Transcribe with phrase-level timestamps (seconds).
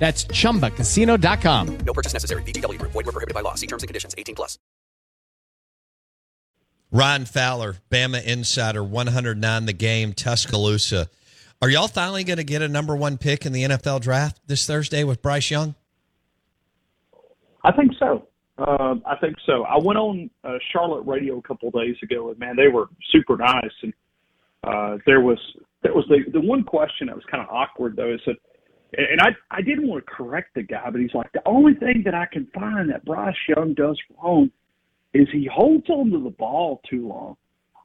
[0.00, 1.78] That's chumbacasino.com.
[1.86, 2.42] No purchase necessary.
[2.42, 2.90] VGW Group.
[2.90, 3.54] Void were prohibited by law.
[3.54, 4.14] See terms and conditions.
[4.18, 4.58] 18 plus.
[6.92, 11.08] Ryan Fowler, Bama Insider, 109 the game, Tuscaloosa.
[11.62, 14.66] Are y'all finally going to get a number one pick in the NFL draft this
[14.66, 15.76] Thursday with Bryce Young?
[17.62, 18.26] I think so.
[18.58, 19.64] Uh, I think so.
[19.64, 22.88] I went on uh, Charlotte radio a couple of days ago, and man, they were
[23.12, 23.70] super nice.
[23.82, 23.94] And
[24.64, 25.38] uh, there was
[25.82, 28.36] there was the the one question that was kind of awkward though is that,
[28.96, 32.02] and I I didn't want to correct the guy, but he's like the only thing
[32.04, 34.50] that I can find that Bryce Young does wrong
[35.14, 37.36] is he holds on to the ball too long.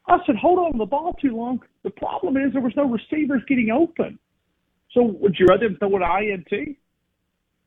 [0.07, 1.59] I said, hold on to the ball too long.
[1.83, 4.19] The problem is there was no receivers getting open.
[4.91, 6.77] So would you rather throw an INT?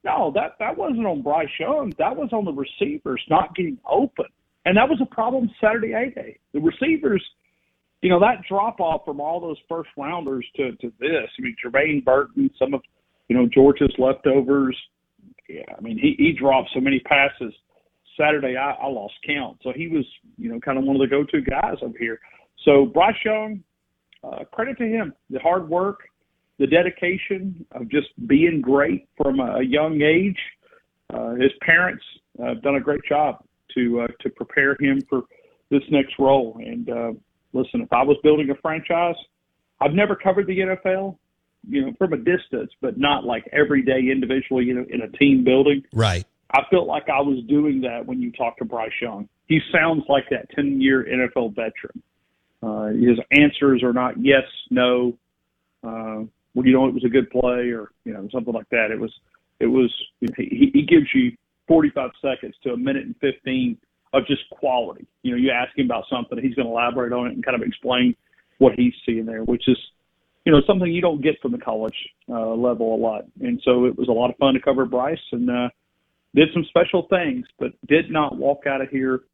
[0.05, 1.93] No, that that wasn't on Bryce Young.
[1.99, 4.27] That was on the receivers not getting open,
[4.65, 6.39] and that was a problem Saturday A day.
[6.55, 7.25] The receivers,
[8.01, 11.29] you know, that drop off from all those first rounders to to this.
[11.39, 12.81] I mean, Jermaine Burton, some of
[13.29, 14.77] you know Georgia's leftovers.
[15.49, 17.55] Yeah, I mean, he he dropped so many passes
[18.19, 18.57] Saturday.
[18.57, 19.59] I, I lost count.
[19.63, 20.05] So he was,
[20.37, 22.21] you know, kind of one of the go-to guys over here.
[22.65, 23.63] So Bryce Young,
[24.25, 26.01] uh, credit to him, the hard work
[26.59, 30.39] the dedication of just being great from a young age.
[31.13, 32.03] Uh, his parents
[32.43, 33.43] uh, have done a great job
[33.75, 35.23] to uh, to prepare him for
[35.71, 36.59] this next role.
[36.61, 37.13] And uh,
[37.53, 39.15] listen, if I was building a franchise,
[39.81, 41.17] I've never covered the NFL,
[41.69, 45.09] you know, from a distance, but not like every day individually, you know, in a
[45.17, 45.83] team building.
[45.93, 46.25] Right.
[46.51, 49.29] I felt like I was doing that when you talked to Bryce Young.
[49.47, 52.03] He sounds like that 10 year NFL veteran.
[52.63, 55.17] Uh, his answers are not yes, no.
[55.85, 56.25] Uh,
[56.55, 58.91] well, you know, it was a good play or, you know, something like that.
[58.91, 59.13] It was,
[59.61, 59.95] it was,
[60.37, 61.33] he, he gives you
[61.69, 63.77] 45 seconds to a minute and 15
[64.13, 65.07] of just quality.
[65.23, 67.61] You know, you ask him about something, he's going to elaborate on it and kind
[67.61, 68.17] of explain
[68.59, 69.79] what he's seeing there, which is,
[70.49, 73.27] you know, something you don't get from the college uh, level a lot.
[73.43, 75.69] And so it was a lot of fun to cover Bryce and uh,
[76.35, 79.25] did some special things, but did not walk out of here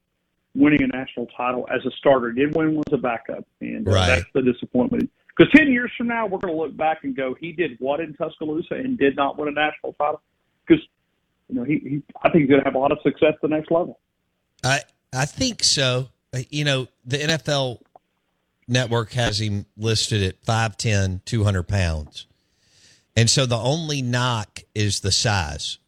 [0.56, 2.32] winning a national title as a starter.
[2.32, 4.06] Did win as a backup, and uh, Right.
[4.08, 5.08] that's the disappointment.
[5.28, 8.00] Because ten years from now, we're going to look back and go, he did what
[8.00, 10.20] in Tuscaloosa and did not win a national title.
[10.66, 10.82] Because
[11.48, 13.40] you know, he, he I think he's going to have a lot of success at
[13.40, 14.00] the next level.
[14.64, 14.80] I
[15.12, 16.08] I think so.
[16.34, 17.82] Uh, You know, the NFL
[18.68, 22.26] network has him listed at 5'10", 200 pounds.
[23.16, 25.78] And so the only knock is the size,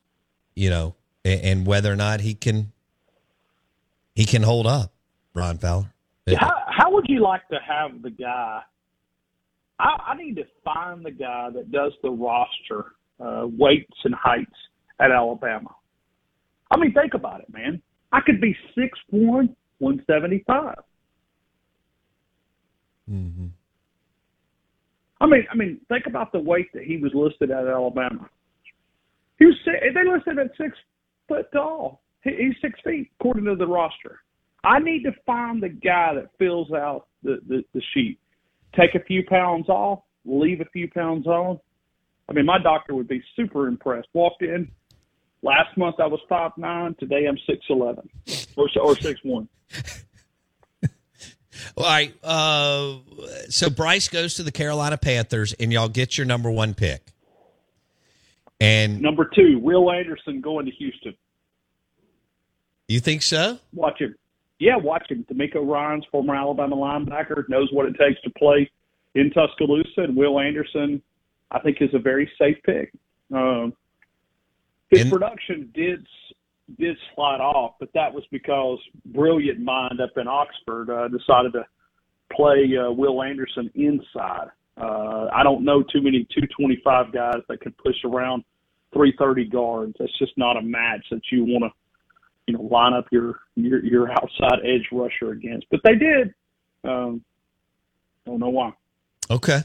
[0.55, 0.95] you know,
[1.25, 2.73] and, and whether or not he can
[4.15, 4.93] he can hold up,
[5.35, 5.93] Ryan Fowler.
[6.39, 8.63] How, how would you like to have the guy?
[9.79, 14.57] I, I need to find the guy that does the roster uh, weights and heights
[14.99, 15.71] at Alabama.
[16.71, 17.83] I mean, think about it, man.
[18.13, 20.79] I could be six one, one seventy five.
[23.11, 23.47] Mm-hmm.
[25.21, 28.29] I mean, I mean, think about the weight that he was listed at Alabama.
[29.39, 30.77] He was they listed him at six
[31.29, 32.03] foot tall.
[32.23, 34.21] He, he's six feet according to the roster.
[34.65, 38.19] I need to find the guy that fills out the, the, the sheet.
[38.79, 41.61] Take a few pounds off, leave a few pounds on.
[42.29, 44.09] I mean, my doctor would be super impressed.
[44.13, 44.71] Walked in
[45.43, 46.97] last month, I was five nine.
[46.99, 48.09] Today, I'm six eleven
[48.57, 49.49] or or six one.
[51.87, 52.13] All right.
[52.25, 52.97] Uh,
[53.49, 57.01] so Bryce goes to the Carolina Panthers, and y'all get your number one pick.
[58.61, 61.15] And Number two, Will Anderson going to Houston.
[62.89, 63.61] You think so?
[63.73, 64.17] Watch him.
[64.59, 65.25] Yeah, watch him.
[65.33, 68.69] DeMeco Ryans former Alabama linebacker knows what it takes to play
[69.15, 71.01] in Tuscaloosa, and Will Anderson,
[71.53, 72.93] I think, is a very safe pick.
[73.33, 73.75] Um,
[74.91, 76.05] his And- production did
[76.81, 81.65] did slide off, but that was because brilliant mind up in Oxford uh, decided to
[82.37, 84.49] play uh, Will Anderson inside.
[84.77, 88.45] Uh, I don't know too many 225 guys that can push around
[88.93, 89.95] 330 guards.
[89.99, 91.71] That's just not a match that you want to,
[92.47, 95.67] you know, line up your your your outside edge rusher against.
[95.71, 96.35] But they did.
[96.85, 97.25] Um,
[98.27, 98.73] don't know why.
[99.31, 99.61] Okay.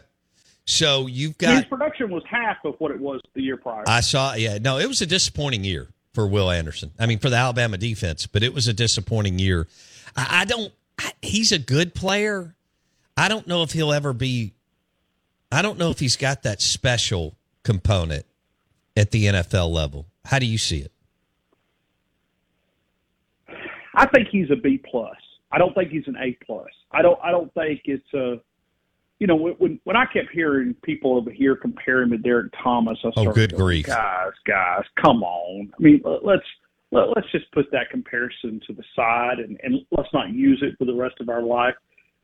[0.65, 3.83] So you've got His production was half of what it was the year prior.
[3.88, 4.33] I saw.
[4.35, 4.59] Yeah.
[4.59, 6.91] No, it was a disappointing year for Will Anderson.
[7.00, 9.67] I mean, for the Alabama defense, but it was a disappointing year.
[10.15, 10.71] I, I don't.
[11.00, 12.56] I, he's a good player.
[13.21, 14.56] I don't know if he'll ever be.
[15.51, 18.25] I don't know if he's got that special component
[18.97, 20.07] at the NFL level.
[20.25, 20.91] How do you see it?
[23.94, 25.15] I think he's a B plus.
[25.51, 26.69] I don't think he's an A plus.
[26.91, 27.19] I don't.
[27.23, 28.39] I don't think it's a.
[29.19, 32.97] You know, when when I kept hearing people over here comparing him to Derrick Thomas,
[33.03, 33.85] I Oh, started good going, grief.
[33.85, 35.71] guys, guys, come on.
[35.77, 36.45] I mean, let- let's
[36.89, 40.75] let, let's just put that comparison to the side and and let's not use it
[40.79, 41.75] for the rest of our life.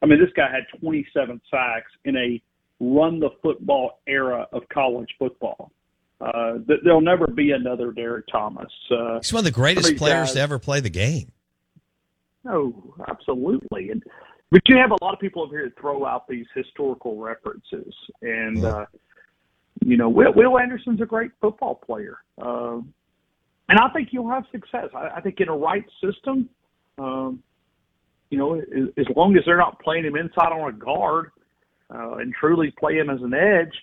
[0.02, 2.42] I mean, this guy had 27 sacks in a
[2.80, 5.72] run the football era of college football.
[6.20, 8.72] Uh, th- there'll never be another Derrick Thomas.
[8.92, 10.90] Uh, He's one of the greatest some of these players guys- to ever play the
[10.90, 11.32] game.
[12.44, 13.92] no, absolutely.
[13.92, 14.04] And
[14.50, 17.94] but you have a lot of people over here that throw out these historical references,
[18.22, 18.86] and uh,
[19.86, 22.94] you know, Will, Will Anderson's a great football player, um,
[23.68, 24.88] and I think you'll have success.
[24.96, 26.50] I, I think in a right system,
[26.98, 27.44] um,
[28.30, 31.32] you know, as, long as they're not playing him inside on a guard
[31.94, 33.74] uh, and truly play him as an edge,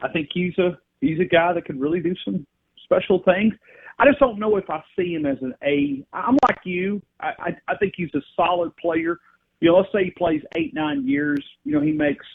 [0.00, 2.46] I think he's a he's a guy that can really do some
[2.84, 3.54] special things.
[3.98, 6.04] I just don't know if I see him as an A.
[6.12, 7.02] I'm like you.
[7.20, 9.18] I, I, I think he's a solid player.
[9.60, 11.44] You know, let's say he plays eight, nine years.
[11.64, 12.26] You know, he makes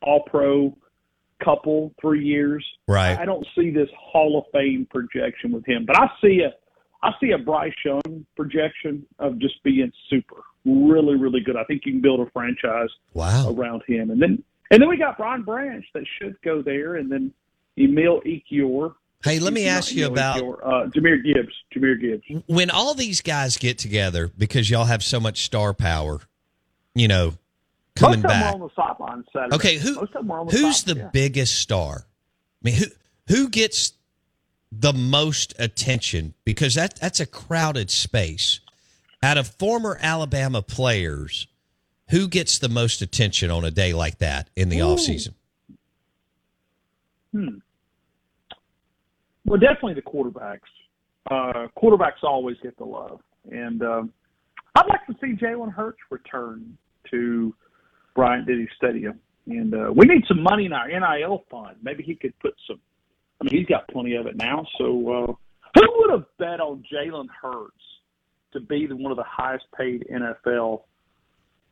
[0.00, 0.74] all pro
[1.44, 2.64] couple, three years.
[2.88, 3.18] Right.
[3.18, 6.52] I don't see this Hall of Fame projection with him, but I see a
[7.04, 11.56] I see a Bryce Young projection of just being super, really, really good.
[11.56, 13.50] I think you can build a franchise Wow.
[13.52, 17.10] around him, and then and then we got Brian Branch that should go there, and
[17.12, 17.32] then
[17.78, 18.94] Emil Ekiyor.
[19.24, 21.52] Hey, let me ask you Emil about uh, Jahmyr Gibbs.
[21.74, 22.42] Jahmyr Gibbs.
[22.46, 26.20] when all these guys get together because y'all have so much star power,
[26.94, 27.34] you know,
[27.94, 28.54] coming Most of them back.
[29.32, 29.54] the.
[29.54, 31.10] Okay, who Most of them were on the who's the yeah.
[31.12, 32.06] biggest star?
[32.64, 32.86] I mean, who
[33.28, 33.92] who gets
[34.72, 36.34] the most attention?
[36.44, 38.60] Because that that's a crowded space.
[39.22, 41.46] Out of former Alabama players,
[42.10, 45.34] who gets the most attention on a day like that in the off season?
[47.32, 47.58] Hmm.
[49.44, 50.60] Well, definitely the quarterbacks.
[51.30, 53.20] Uh, quarterbacks always get the love,
[53.50, 54.12] and um,
[54.74, 56.76] I'd like to see Jalen Hurts return
[57.10, 57.54] to
[58.14, 59.20] Bryant Denny Stadium.
[59.46, 61.76] And uh, we need some money in our NIL fund.
[61.82, 62.80] Maybe he could put some.
[63.40, 64.64] I mean, he's got plenty of it now.
[64.78, 65.32] So, uh,
[65.74, 67.74] who would have bet on Jalen Hurts
[68.52, 70.82] to be the, one of the highest paid NFL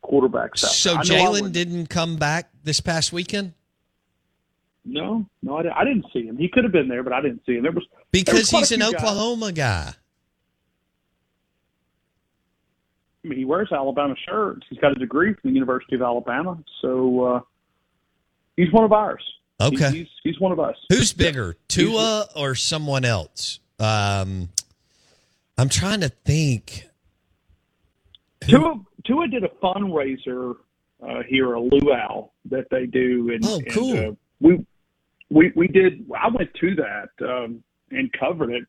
[0.04, 0.64] quarterbacks?
[0.64, 3.52] Out So Jalen didn't come back this past weekend
[4.84, 6.36] No, no, I didn't, I didn't see him.
[6.36, 7.62] He could have been there, but I didn't see him.
[7.62, 9.02] There was there was because he's an few guys.
[9.02, 9.92] Oklahoma guy.
[13.24, 14.62] I mean, he wears Alabama shirts.
[14.70, 17.40] He's got a degree from the University of Alabama, so uh,
[18.56, 19.22] he's one of ours.
[19.60, 19.90] Okay.
[19.90, 20.76] He- he's he's one of us.
[20.88, 23.60] Who's bigger, Tua or someone else?
[23.78, 24.48] Um,
[25.60, 26.88] I'm trying to think.
[28.48, 30.54] Tua Tua did a fundraiser
[31.06, 33.94] uh, here, a luau that they do, and, Oh, cool.
[33.96, 34.66] and uh, we
[35.28, 36.06] we we did.
[36.16, 38.64] I went to that um, and covered it,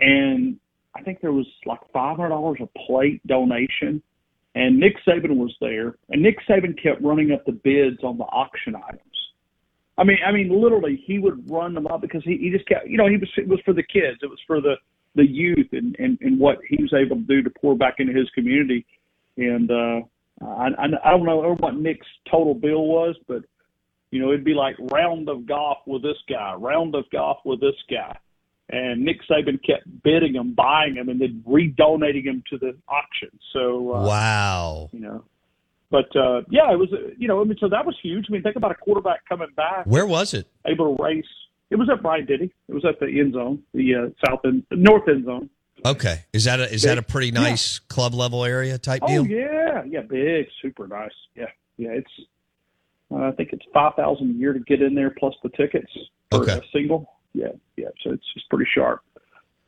[0.00, 0.58] and
[0.96, 4.02] I think there was like five hundred dollars a plate donation,
[4.56, 8.24] and Nick Saban was there, and Nick Saban kept running up the bids on the
[8.24, 9.00] auction items.
[9.96, 12.88] I mean, I mean, literally, he would run them up because he, he just kept,
[12.88, 14.74] you know, he was it was for the kids, it was for the
[15.16, 18.12] the youth, and and and what he was able to do to pour back into
[18.12, 18.86] his community,
[19.36, 20.00] and uh,
[20.46, 23.42] I I I don't know what Nick's total bill was, but
[24.12, 27.60] you know, it'd be like round of golf with this guy, round of golf with
[27.60, 28.16] this guy.
[28.68, 33.30] And Nick Saban kept bidding him, buying him, and then redonating him to the auction.
[33.52, 34.90] So, uh, Wow.
[34.92, 35.22] you know,
[35.90, 38.26] but uh, yeah, it was, you know, I mean, so that was huge.
[38.28, 40.48] I mean, think about a quarterback coming back, Where was it?
[40.66, 41.24] able to race.
[41.70, 42.52] It was at Bryant Denny.
[42.68, 45.50] It was at the end zone, the uh, south end, the north end zone.
[45.84, 46.24] Okay.
[46.32, 49.22] Is that a is that a pretty nice club level area type deal?
[49.22, 49.38] Oh deal?
[49.38, 51.10] yeah, yeah, big, super nice.
[51.34, 51.46] Yeah,
[51.76, 51.90] yeah.
[51.90, 52.10] It's
[53.12, 55.90] uh, I think it's five thousand a year to get in there plus the tickets
[56.30, 56.52] for Okay.
[56.58, 57.12] a single.
[57.34, 57.88] Yeah, yeah.
[58.02, 59.00] So it's just pretty sharp.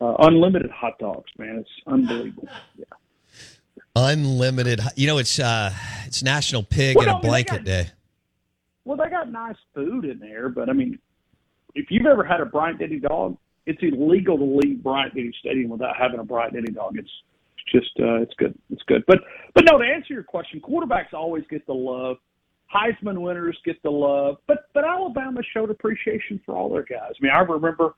[0.01, 1.57] Uh, unlimited hot dogs, man.
[1.57, 2.47] It's unbelievable.
[2.77, 2.85] Yeah.
[3.95, 4.81] Unlimited.
[4.95, 5.73] You know, it's uh,
[6.05, 7.87] it's National Pig Well, and no, a I mean, Blanket got- Day.
[8.85, 10.97] Well, they got nice food in there, but I mean,
[11.75, 15.69] if you've ever had a Bryant Denny dog, it's illegal to leave Bryant Denny Stadium
[15.69, 16.97] without having a Bryant Denny dog.
[16.97, 17.09] It's
[17.71, 18.57] just, uh, it's good.
[18.71, 19.03] It's good.
[19.07, 19.19] But,
[19.53, 22.17] but no, to answer your question, quarterbacks always get the love.
[22.73, 27.13] Heisman winners get the love, but but Alabama showed appreciation for all their guys.
[27.19, 27.95] I mean, I remember,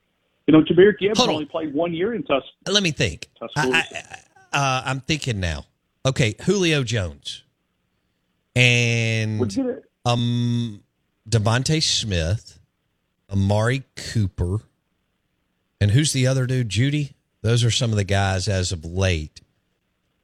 [0.48, 1.36] you know, Jahmyr Gibbs Hold on.
[1.36, 2.42] only played one year in Tus.
[2.66, 3.28] Let me think.
[3.38, 3.76] Tuscaloosa.
[3.76, 4.18] I,
[4.54, 5.66] I, uh, I'm thinking now.
[6.06, 7.44] Okay, Julio Jones
[8.56, 9.84] and Would you get it?
[10.06, 10.82] um
[11.30, 12.58] DeVonta Smith,
[13.32, 14.60] Amari Cooper,
[15.80, 16.70] and who's the other dude?
[16.70, 17.14] Jeudy.
[17.42, 19.42] Those are some of the guys as of late.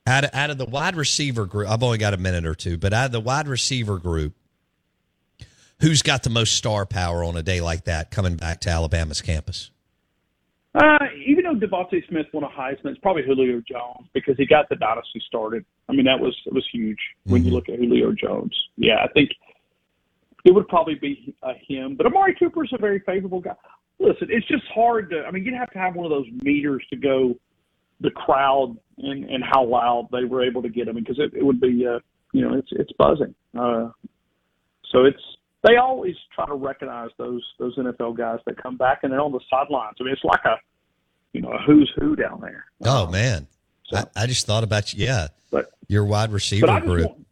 [0.05, 2.77] Out of, out of the wide receiver group, I've only got a minute or two,
[2.77, 4.35] but out of the wide receiver group,
[5.81, 9.21] who's got the most star power on a day like that coming back to Alabama's
[9.21, 9.71] campus?
[10.75, 14.69] Uh, even though DeVonta Smith won a Heisman, it's probably Julio Jones because he got
[14.69, 15.65] the dynasty started.
[15.89, 18.55] I mean, that was it was huge when you look at Julio Jones.
[18.75, 19.31] Yeah, I think
[20.47, 21.95] it would probably be uh, him.
[21.95, 23.55] But Amari Cooper's a very favorable guy.
[23.99, 25.23] Listen, it's just hard to.
[25.27, 27.35] I mean, you'd have to have one of those meters to go
[27.99, 31.43] the crowd and and how loud they were able to get him because it, it
[31.43, 31.99] would be uh,
[32.31, 33.35] you know it's it's buzzing.
[33.57, 33.89] Uh,
[34.91, 35.21] so it's
[35.67, 39.33] they always try to recognize those those NFL guys that come back and they're on
[39.33, 39.97] the sidelines.
[39.99, 40.55] I mean, it's like a
[41.33, 42.65] you know a who's who down there.
[42.85, 43.47] Oh man,
[43.91, 45.05] I, I just thought about you.
[45.05, 47.07] Yeah, But your wide receiver I group.
[47.07, 47.25] want,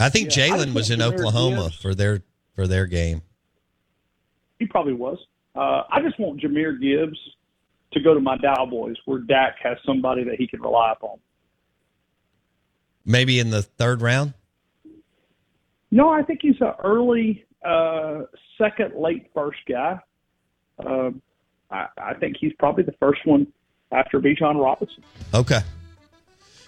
[0.00, 2.22] I think Yeah, Jalen was in Oklahoma for their
[2.58, 3.22] for their game.
[4.58, 5.16] he probably was.
[5.54, 7.16] Uh, I just want Jahmyr Gibbs
[7.92, 11.18] to go to my Cowboys where Dak has somebody that he can rely upon.
[13.04, 14.34] Maybe in the third round.
[15.92, 18.22] No, I think he's an early uh,
[18.60, 20.00] second, late first guy.
[20.84, 21.10] Uh,
[21.70, 23.46] I, I think he's probably the first one
[23.92, 25.04] after Bijan Robinson.
[25.32, 25.60] Okay.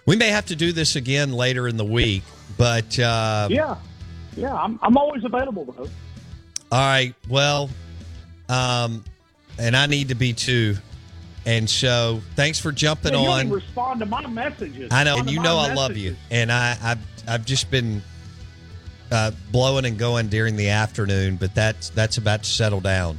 [0.06, 2.22] We may have to do this again later in the week,
[2.56, 3.76] but uh, Yeah,
[4.40, 5.88] yeah, I'm I'm always available though.
[6.72, 7.14] all right.
[7.28, 7.68] Well,
[8.48, 9.04] um,
[9.58, 10.76] and I need to be too.
[11.46, 13.50] And so, thanks for jumping don't on.
[13.50, 14.88] respond to my messages.
[14.92, 18.02] I know, Respond and you know I love you, and I I've, I've just been
[19.10, 23.18] uh, blowing and going during the afternoon, but that's that's about to settle down.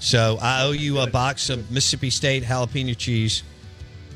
[0.00, 3.42] So I owe you a box of Mississippi State jalapeno cheese,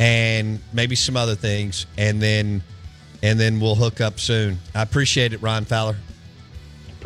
[0.01, 2.63] and maybe some other things, and then
[3.23, 4.59] and then we'll hook up soon.
[4.75, 5.97] I appreciate it, Ryan Fowler.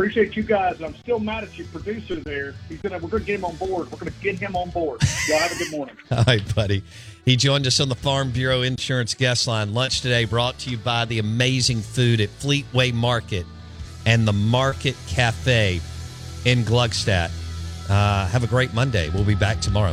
[0.00, 0.80] Appreciate you guys.
[0.80, 2.54] I'm still mad at your producer there.
[2.70, 3.92] He's gonna we're gonna get him on board.
[3.92, 5.02] We're gonna get him on board.
[5.28, 5.94] Y'all have a good morning.
[6.10, 6.82] All right, buddy.
[7.26, 9.74] He joined us on the Farm Bureau Insurance Guest Line.
[9.74, 13.44] Lunch today brought to you by the amazing food at Fleetway Market
[14.06, 15.82] and the Market Cafe
[16.46, 17.30] in Gluckstadt.
[17.90, 19.10] Uh, have a great Monday.
[19.10, 19.92] We'll be back tomorrow.